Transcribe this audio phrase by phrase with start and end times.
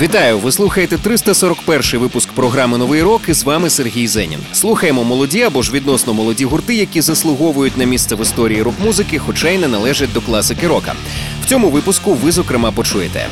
[0.00, 0.38] Вітаю!
[0.38, 3.22] Ви слухаєте 341-й випуск програми Новий рок.
[3.28, 4.38] і з вами Сергій Зенін.
[4.52, 9.48] Слухаємо молоді або ж відносно молоді гурти, які заслуговують на місце в історії рок-музики, хоча
[9.48, 10.94] й не належать до класики рока.
[11.42, 13.26] В цьому випуску ви зокрема почуєте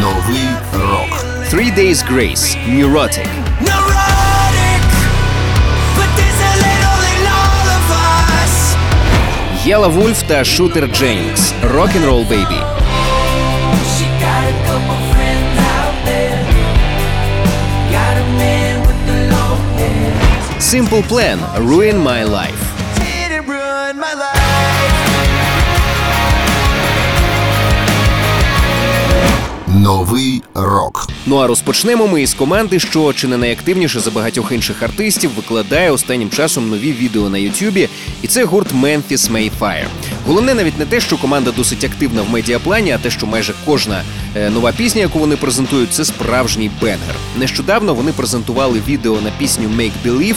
[0.00, 1.24] Новий рок.
[1.52, 3.26] Three Days Grace, Neurotic.
[9.64, 12.65] Єла Вульф та Шутер Дженнінгс, Rock'n'Roll Baby,
[20.76, 22.62] Simple Plan, Ruin My Life.
[29.66, 31.08] Новий рок.
[31.26, 35.90] Ну а розпочнемо ми із команди, що чи не найактивніше за багатьох інших артистів викладає
[35.90, 37.88] останнім часом нові відео на Ютубі,
[38.22, 39.86] і це гурт Memphis May Fire.
[40.26, 44.02] Головне навіть не те, що команда досить активна в медіаплані, а те, що майже кожна
[44.36, 47.14] е, нова пісня, яку вони презентують, це справжній banger.
[47.38, 50.36] Нещодавно вони презентували відео на пісню Make Believe,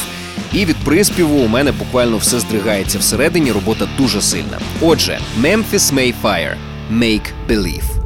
[0.53, 3.51] і від приспіву у мене буквально все здригається всередині.
[3.51, 4.59] Робота дуже сильна.
[4.81, 6.55] Отже, Memphis Mayfire–
[6.91, 7.98] Make Believe.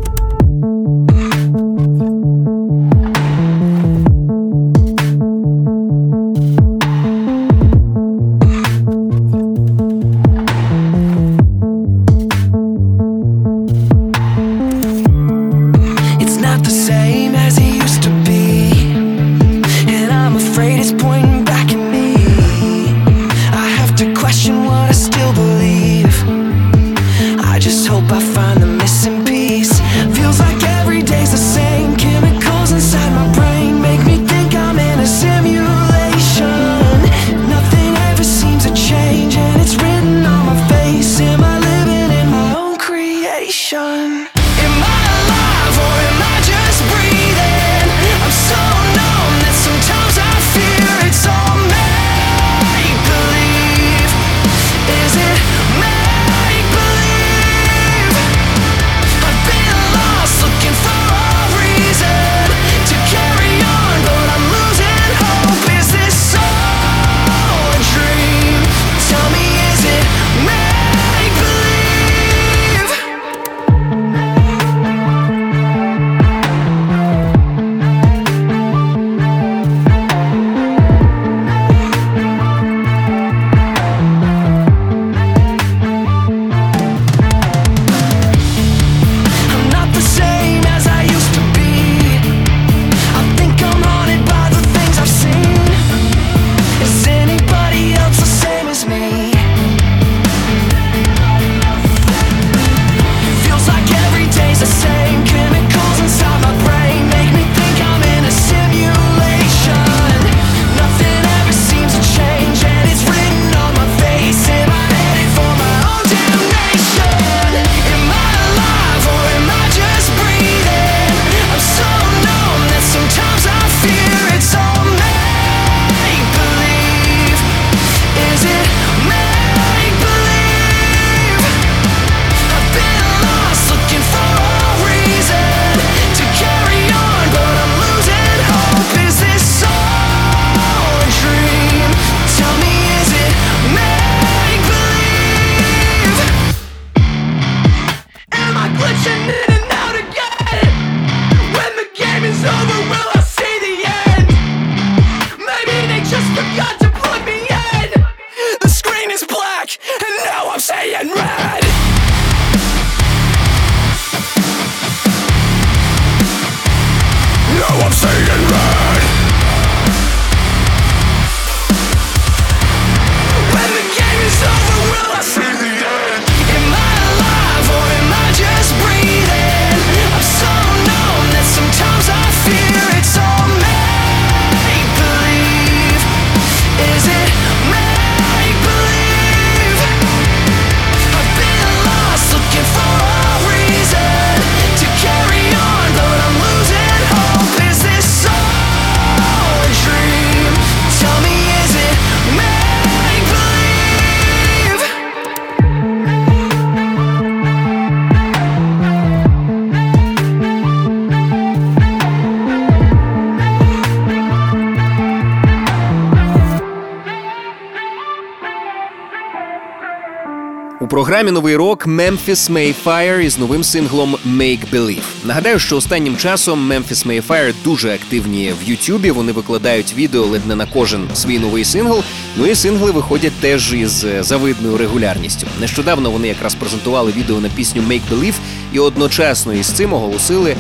[221.04, 225.04] Програмі новий рок Memphis Mayfire із новим синглом Make Believe.
[225.26, 229.12] Нагадаю, що останнім часом Memphis Mayfire дуже активні в Ютубі.
[229.12, 232.04] Вони викладають відео ледь не на кожен свій новий сингл.
[232.38, 235.48] Ну і сингли виходять теж із е, завидною регулярністю.
[235.60, 238.36] Нещодавно вони якраз презентували відео на пісню Make Believe
[238.74, 240.56] і одночасно із цим оголосили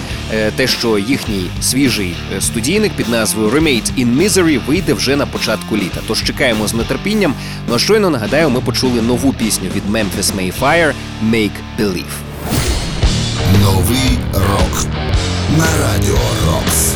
[0.55, 5.77] те, що їхній свіжий е, студійник під назвою Remade in Misery вийде вже на початку
[5.77, 6.01] літа.
[6.07, 7.33] Тож чекаємо з нетерпінням.
[7.69, 10.93] Ну а щойно нагадаю, ми почули нову пісню від Memphis Mayfire
[11.25, 12.13] Make Believe.
[13.61, 14.85] Новий рок
[15.57, 16.92] на радіо Рокс.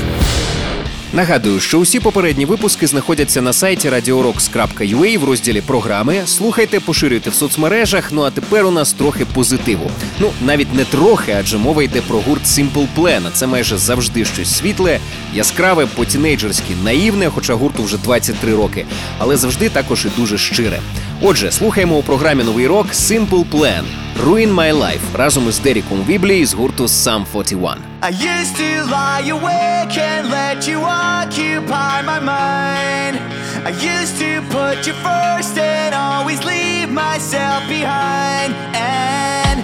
[1.18, 6.22] Нагадую, що усі попередні випуски знаходяться на сайті radiorocks.ua в розділі програми.
[6.26, 8.12] Слухайте, поширюйте в соцмережах.
[8.12, 9.92] Ну а тепер у нас трохи позитиву.
[10.20, 13.32] Ну навіть не трохи, адже мова йде про гурт Simple Plan.
[13.34, 15.00] Це майже завжди щось світле,
[15.34, 18.86] яскраве, по-тінейджерськи наївне, хоча гурту вже 23 роки,
[19.18, 20.80] але завжди також і дуже щире.
[21.22, 23.84] Отже, слухаємо у програмі новий рок Simple Plan
[24.26, 27.87] Ruin My Life разом із Деріком Віблі з гурту Sum 41.
[28.00, 33.18] I used to lie awake and let you occupy my mind.
[33.66, 38.54] I used to put you first and always leave myself behind.
[38.78, 39.58] And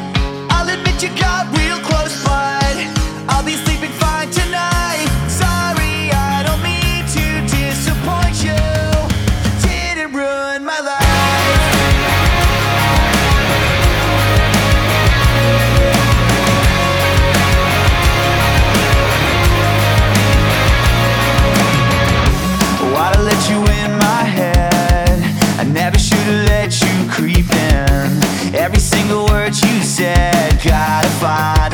[0.51, 2.75] I'll admit you got real close, but
[3.29, 3.55] I'll be
[29.93, 31.72] said, gotta find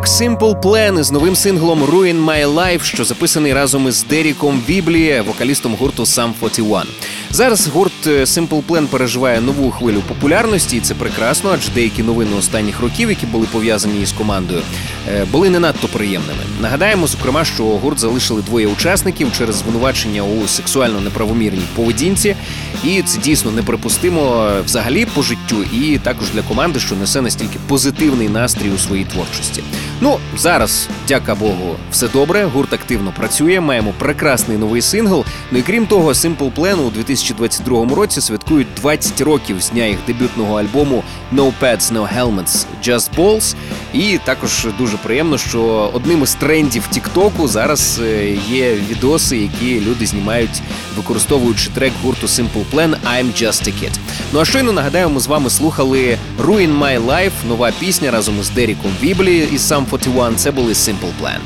[0.00, 4.04] програмі новий рок Simple Plan із новим синглом Ruin My Life, що записаний разом із
[4.04, 6.92] Деріком Віблі, вокалістом гурту Sum 41.
[7.30, 12.30] Зараз гурт е, Simple Plan переживає нову хвилю популярності, і це прекрасно, адже деякі новини
[12.38, 14.60] останніх років, які були пов'язані із командою,
[15.08, 16.42] е, були не надто приємними.
[16.60, 22.36] Нагадаємо, зокрема, що гурт залишили двоє учасників через звинувачення у сексуально неправомірній поведінці,
[22.84, 27.58] і це дійсно неприпустимо е, взагалі по життю, і також для команди, що несе настільки
[27.68, 29.62] позитивний настрій у своїй творчості.
[30.02, 32.44] Ну зараз, дяка Богу, все добре.
[32.44, 33.60] Гурт активно працює.
[33.60, 35.24] Маємо прекрасний новий сингл.
[35.52, 39.98] Ну і крім того, Simple Plan у 2022 році святкують 20 років з дня їх
[40.06, 41.02] дебютного альбому
[41.34, 43.54] No Pads, No Helmets, Just Balls.
[43.94, 50.06] І також дуже приємно, що одним із трендів Тіктоку зараз е, є відоси, які люди
[50.06, 50.62] знімають,
[50.96, 53.98] використовуючи трек гурту Simple Plan I'm Just a Kid.
[54.32, 58.50] Ну а щойно нагадаю, ми з вами слухали Ruin My Life, нова пісня разом із
[58.50, 60.36] Деріком Віблі із Sum 41.
[60.36, 61.38] Це були Simple Plan.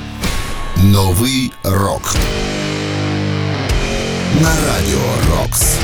[0.85, 2.17] Новий рок.
[4.43, 5.77] На радіо Рокс.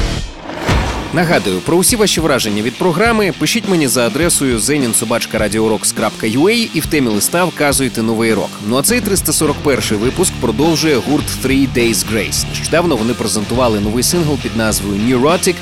[1.12, 7.08] Нагадую, про усі ваші враження від програми пишіть мені за адресою zeninsobachkaradiorocks.ua і в темі
[7.08, 8.50] листа вказуйте новий рок.
[8.66, 12.48] Ну а цей 341 випуск продовжує гурт Three Days Grace.
[12.48, 15.54] Нещодавно вони презентували новий сингл під назвою Neurotic.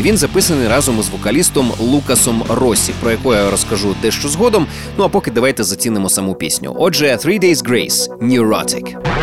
[0.00, 4.66] Він записаний разом із вокалістом Лукасом Росі, про якого я розкажу дещо згодом.
[4.98, 6.76] Ну а поки давайте зацінимо саму пісню.
[6.78, 9.15] Отже, Three Days Grace Neurotic.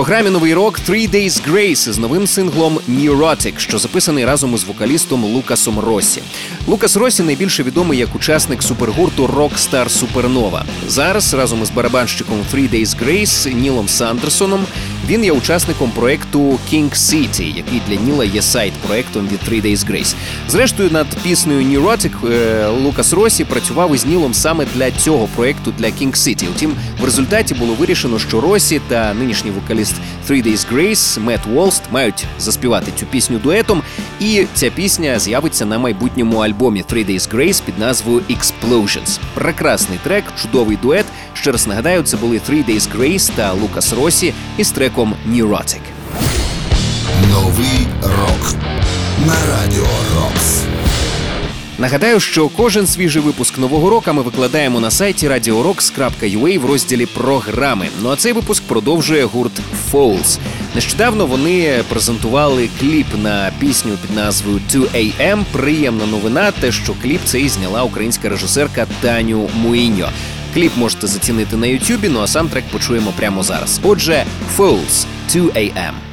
[0.00, 5.24] Програмі Новий рок Three Days Grace з новим синглом Neurotic, що записаний разом із вокалістом
[5.24, 6.22] Лукасом Росі.
[6.66, 10.62] Лукас Росі найбільше відомий як учасник супергурту Rockstar Supernova.
[10.88, 14.66] Зараз разом із барабанщиком Three Days Grace Нілом Сандерсоном
[15.08, 19.90] він є учасником проекту King City, який для Ніла є сайт проектом від Three Days
[19.90, 20.14] Grace.
[20.48, 25.86] Зрештою, над піснею Neurotic е, Лукас Росі працював із Нілом саме для цього проекту для
[25.86, 26.50] King City.
[26.50, 29.94] Утім, в результаті було вирішено, що Росі та нинішній вокаліст
[30.28, 33.82] Three Days Grace Мет Волст мають заспівати цю пісню дуетом.
[34.20, 39.18] І ця пісня з'явиться на майбутньому альбомі Three Days Grace під назвою Explosions.
[39.34, 41.06] Прекрасний трек, чудовий дует.
[41.40, 45.80] Ще раз нагадаю, це були Three Days Grace та Лукас Росі із треком Neurotic.
[47.30, 48.54] Новий рок
[49.26, 50.62] на радіо Рокс.
[51.78, 57.88] Нагадаю, що кожен свіжий випуск нового року ми викладаємо на сайті radiorocks.ua в розділі програми.
[58.02, 59.60] Ну а цей випуск продовжує гурт
[59.92, 60.38] Falls.
[60.74, 65.44] Нещодавно вони презентували кліп на пісню під назвою 2AM.
[65.52, 70.08] Приємна новина, те, що кліп цей зняла українська режисерка Таню Муїньо.
[70.54, 73.80] Кліп можете зацінити на Ютубі, ну а сам трек почуємо прямо зараз.
[73.82, 74.24] Отже,
[74.56, 76.09] Falls 2AM.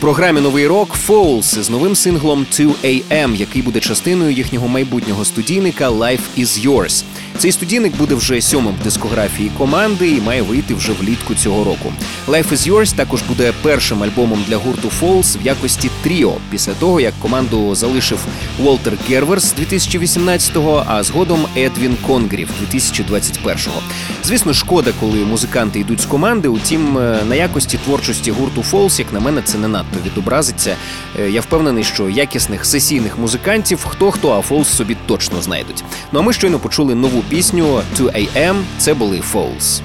[0.00, 6.20] Програмі новий рок Foals з новим синглом 2AM, який буде частиною їхнього майбутнього студійника Life
[6.38, 7.04] is Yours.
[7.38, 11.92] Цей студійник буде вже сьомим в дискографії команди і має вийти вже влітку цього року.
[12.28, 17.00] Life is Yours також буде першим альбомом для гурту Foals в якості тріо після того,
[17.00, 18.18] як команду залишив
[18.64, 23.82] Уолтер Герверс 2018-го, а згодом Едвін Конгрів 2021-го.
[24.24, 26.48] Звісно, шкода, коли музиканти йдуть з команди.
[26.48, 30.76] Утім, е, на якості творчості гурту Foals, як на мене, це не надто відобразиться.
[31.20, 35.84] Е, Я впевнений, що якісних сесійних музикантів хто хто, а Falls собі точно знайдуть.
[36.12, 38.62] Ну а ми щойно почули нову пісню 2AM.
[38.78, 39.80] Це були Falls.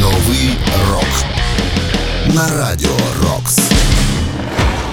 [0.00, 0.50] Новий
[0.90, 1.24] рок
[2.34, 3.71] на радіо Рокс.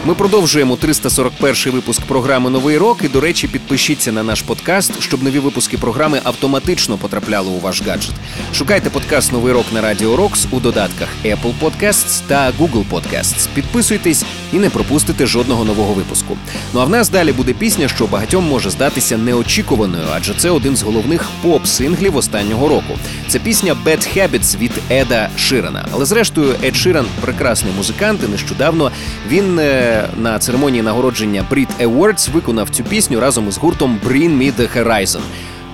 [0.10, 3.04] Ми продовжуємо 341 випуск програми Новий рок.
[3.04, 7.82] І, до речі, підпишіться на наш подкаст, щоб нові випуски програми автоматично потрапляли у ваш
[7.82, 8.16] гаджет.
[8.54, 13.50] Шукайте подкаст Новий рок на Радіо Рокс у додатках Apple Podcasts та Google Podcasts.
[13.54, 16.38] Підписуйтесь і не пропустите жодного нового випуску.
[16.74, 20.76] Ну а в нас далі буде пісня, що багатьом може здатися неочікуваною, адже це один
[20.76, 22.98] з головних поп-синглів останнього року.
[23.28, 25.88] Це пісня «Bad Habits» від Еда Ширана.
[25.92, 28.22] Але зрештою, Ед Ширан прекрасний музикант.
[28.28, 28.92] і Нещодавно
[29.28, 29.60] він.
[29.60, 34.78] Е, на церемонії нагородження Brit Awards виконав цю пісню разом із гуртом Bring Me The
[34.78, 35.22] Horizon.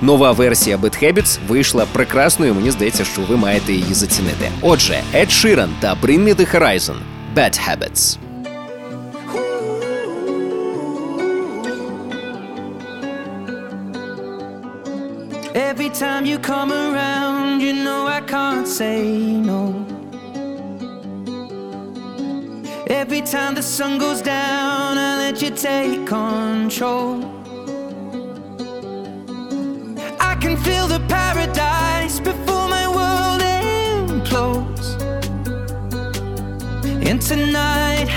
[0.02, 2.54] Нова версія Bad Habits вийшла прекрасною.
[2.54, 4.50] Мені здається, що ви маєте її зацінити.
[4.62, 6.96] Отже, Ed Sheeran та Bring Me The Horizon–
[7.36, 8.18] Bad Habits.
[15.56, 19.02] Every time you come around, you know I can't say
[19.50, 19.95] no.
[22.88, 27.24] Every time the sun goes down, I let you take control.
[30.20, 35.02] I can feel the paradise before my world implodes.
[37.10, 38.08] And tonight,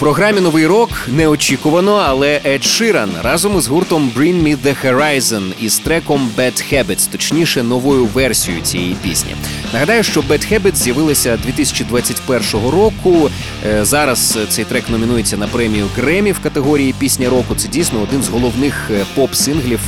[0.00, 5.78] програмі новий рок неочікувано, але Ед Ширан разом із гуртом Bring Me The Horizon із
[5.78, 9.34] треком Bad Habits, точніше новою версією цієї пісні.
[9.72, 13.30] Нагадаю, що Bad Habits з'явилися 2021 року.
[13.66, 17.54] Е, зараз цей трек номінується на премію Гремі в категорії пісня року.
[17.54, 19.78] Це дійсно один з головних е, поп-синглів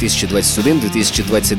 [0.00, 1.56] 2021-2022.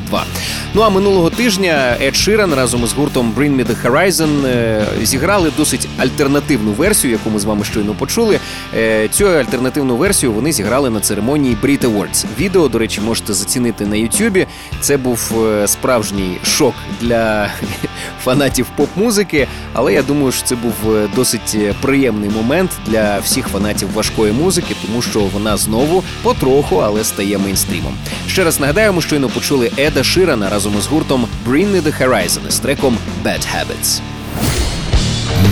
[0.74, 5.52] Ну а минулого тижня Ед Ширан разом із гуртом Bring Me The Horizon е, зіграли
[5.56, 8.38] досить альтернативну версію, яку ми з вами щойно почули.
[8.76, 12.24] Е, цю альтернативну версію вони зіграли на церемонії Brit Awards.
[12.38, 14.46] Відео, до речі, можете зацінити на Ютубі.
[14.80, 17.29] Це був е, справжній шок для
[18.24, 23.92] фанатів поп-музики, але я думаю, що це був е, досить приємний момент для всіх фанатів
[23.92, 27.94] важкої музики, тому що вона знову потроху, але стає мейнстрімом.
[28.28, 32.58] Ще раз нагадаємо, щойно почули Еда Ширана разом із гуртом Bring Me The Horizon з
[32.58, 34.00] треком Bad Habits.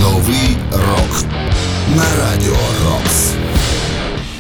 [0.01, 1.25] Новий рок
[1.97, 3.38] на радіо Рокс.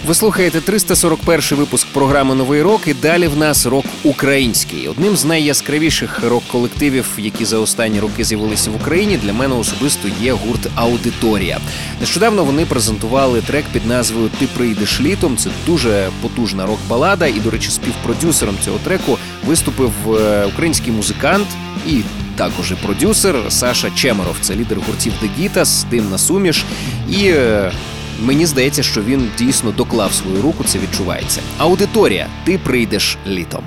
[0.09, 2.81] Ви слухаєте 341 випуск програми Новий рок.
[2.87, 4.88] І далі в нас рок український.
[4.88, 10.33] Одним з найяскравіших рок-колективів, які за останні роки з'явилися в Україні, для мене особисто є
[10.33, 11.59] гурт Аудиторія.
[12.01, 15.37] Нещодавно вони презентували трек під назвою Ти прийдеш літом.
[15.37, 17.27] Це дуже потужна рок-балада.
[17.27, 21.47] І, до речі, співпродюсером цього треку виступив е, український музикант
[21.87, 22.01] і
[22.37, 24.37] також і продюсер Саша Чемеров.
[24.40, 26.64] Це лідер гуртів The Gitas, Димна суміш.
[27.11, 27.73] І е,
[28.18, 30.64] мені здається, що він дійсно доклав свою руку.
[30.64, 31.40] Це відчувається.
[31.59, 33.62] Аудиторія, ти прийдеш літом.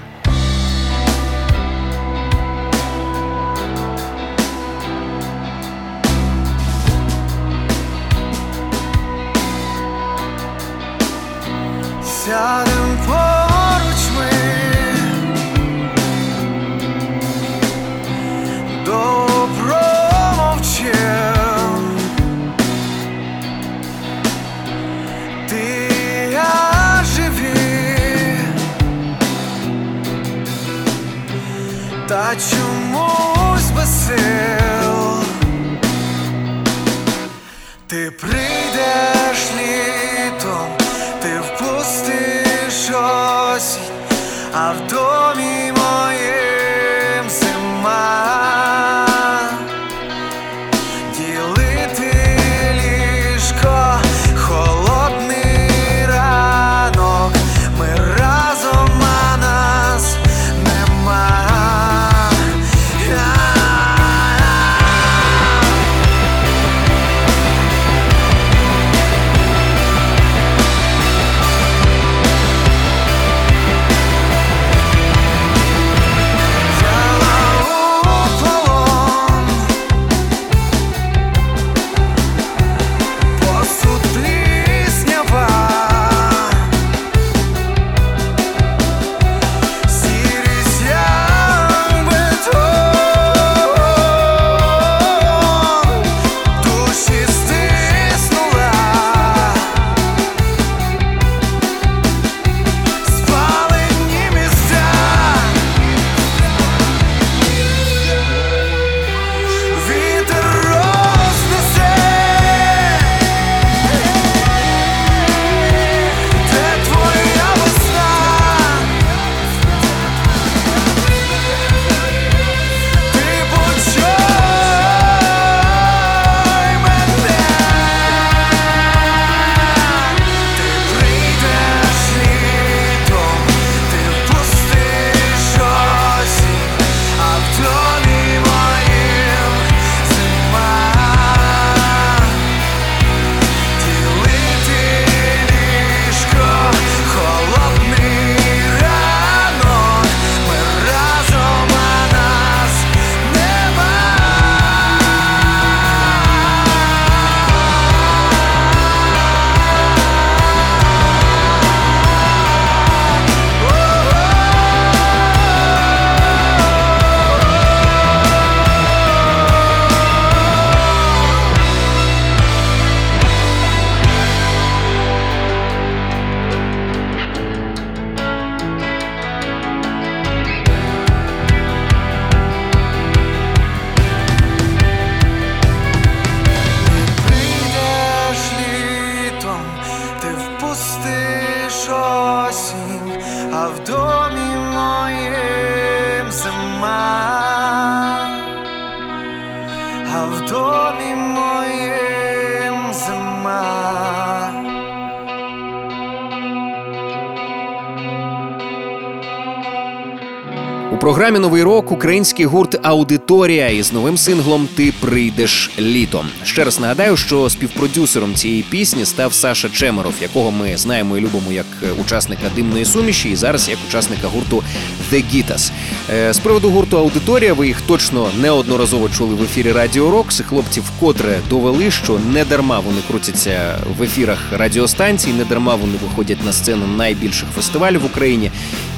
[211.02, 216.26] Програмі новий рок український гурт Аудиторія із новим синглом Ти прийдеш літом.
[216.44, 221.52] Ще раз нагадаю, що співпродюсером цієї пісні став Саша Чемеров, якого ми знаємо і любимо
[221.52, 221.66] як
[222.02, 224.64] учасника димної суміші, і зараз як учасника гурту
[225.12, 225.72] The Gitas.
[226.14, 230.42] Е, з приводу гурту Аудиторія ви їх точно неодноразово чули в ефірі Радіо Рокс.
[230.50, 236.46] Хлопці вкотре довели, що не дарма вони крутяться в ефірах радіостанцій, не дарма вони виходять
[236.46, 238.52] на сцену найбільших фестивалів в Україні.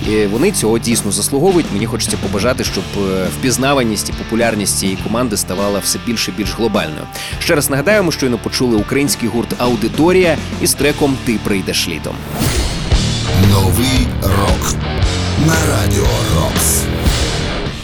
[0.10, 1.66] І Вони цього дійсно заслуговують.
[1.74, 6.56] Мені хочеться побажати, щоб е, впізнаваність і популярність цієї команди ставала все більше і більш
[6.56, 7.04] глобальною.
[7.40, 12.16] Ще раз нагадаємо, щойно почули український гурт Аудиторія із треком Ти прийдеш літом.
[13.52, 14.76] Новий рок
[15.40, 16.84] на радіо Рокс.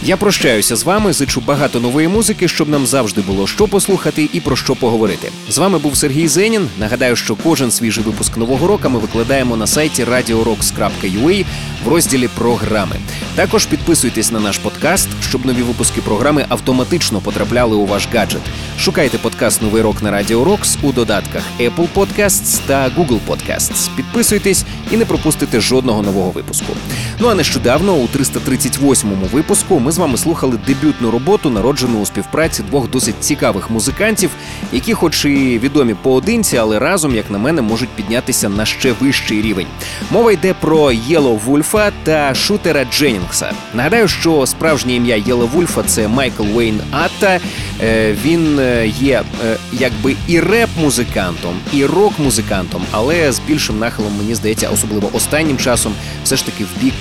[0.03, 4.39] Я прощаюся з вами, зичу багато нової музики, щоб нам завжди було що послухати і
[4.39, 5.31] про що поговорити.
[5.49, 6.67] З вами був Сергій Зенін.
[6.79, 11.45] Нагадаю, що кожен свіжий випуск нового року ми викладаємо на сайті radiorocks.ua
[11.85, 12.95] в розділі програми.
[13.35, 18.41] Також підписуйтесь на наш подкаст, щоб нові випуски програми автоматично потрапляли у ваш гаджет.
[18.79, 23.89] Шукайте подкаст Новий рок на Радіо Рокс у додатках Apple Podcasts та Google Podcasts.
[23.95, 26.73] Підписуйтесь і не пропустите жодного нового випуску.
[27.19, 32.63] Ну а нещодавно, у 338-му випуску, ми з вами слухали дебютну роботу, народжену у співпраці
[32.63, 34.29] двох досить цікавих музикантів,
[34.73, 39.41] які, хоч і відомі поодинці, але разом, як на мене, можуть піднятися на ще вищий
[39.41, 39.67] рівень.
[40.11, 43.51] Мова йде про Єло Вульфа та Шутера Дженнінгса.
[43.73, 47.39] Нагадаю, що справжнє ім'я Єло Вульфа це Майкл Уейн Атта.
[47.81, 48.68] Е, він е,
[48.99, 55.57] є е, якби і реп-музикантом, і рок-музикантом, але з більшим нахилом, мені здається, особливо останнім
[55.57, 56.93] часом, все ж таки в бік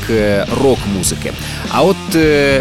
[0.62, 1.32] рок-музики.
[1.70, 1.96] А от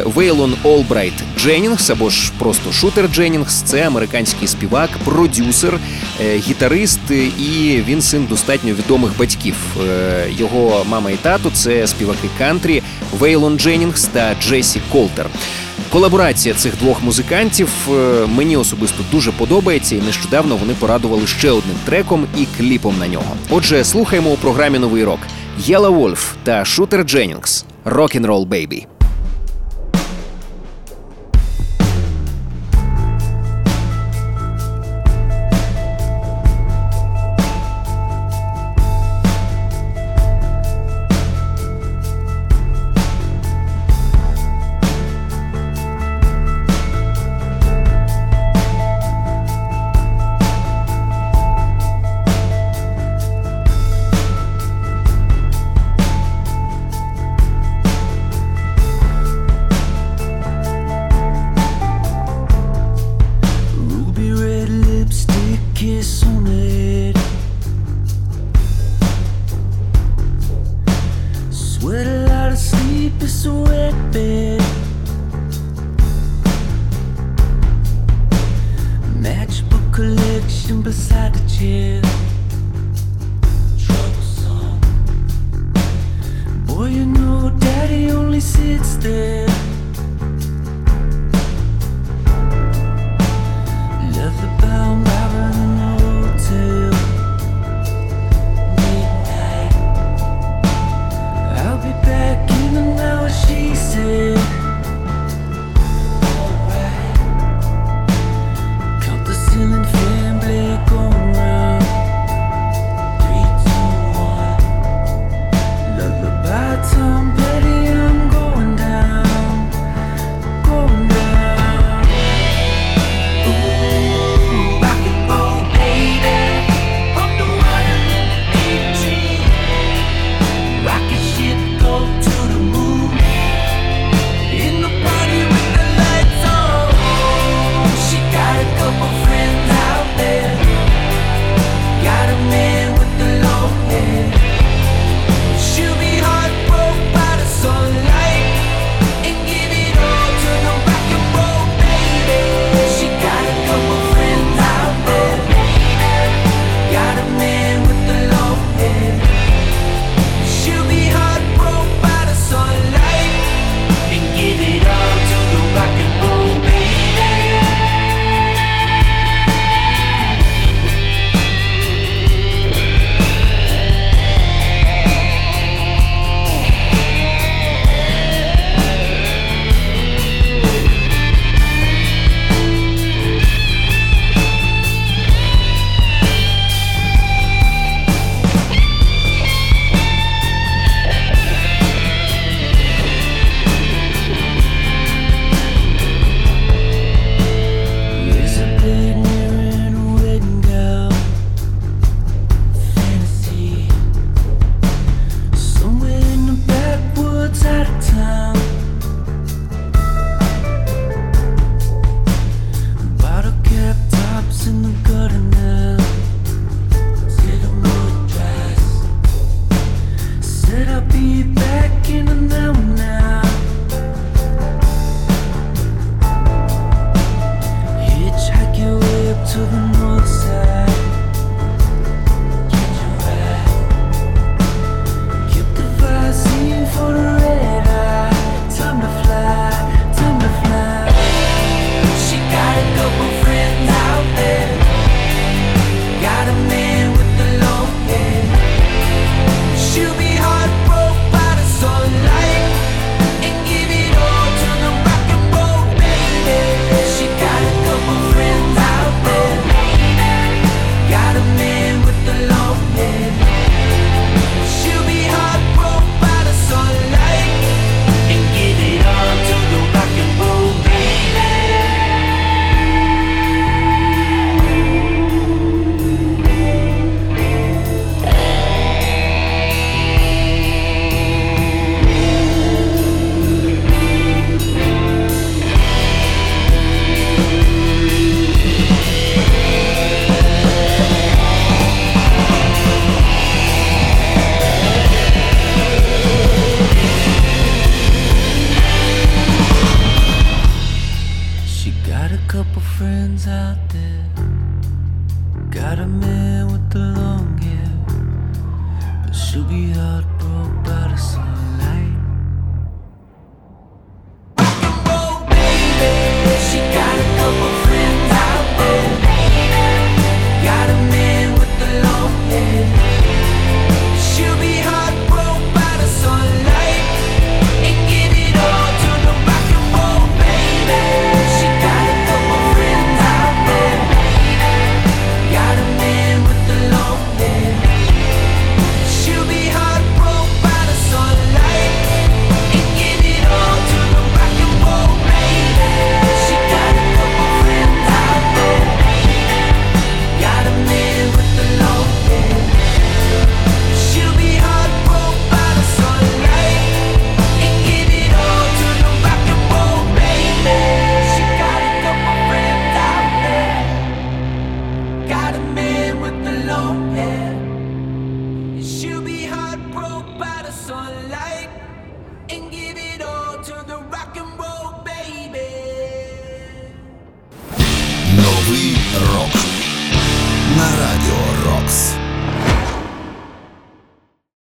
[0.05, 5.79] Вейлон Олбрайт Дженнінгс або ж просто Шутер Дженнінгс це американський співак, продюсер,
[6.21, 9.55] гітарист, і він син достатньо відомих батьків.
[10.29, 12.83] Його мама і тато це співаки кантрі
[13.19, 15.29] Вейлон Дженнінгс та Джесі Колтер.
[15.91, 21.75] Колаборація цих двох музикантів е, мені особисто дуже подобається, і нещодавно вони порадували ще одним
[21.85, 23.35] треком і кліпом на нього.
[23.49, 25.19] Отже, слухаємо у програмі Новий рок
[25.59, 28.96] Єла Вольф та Шутер Дженнінгс «Rock'n'Roll Baby».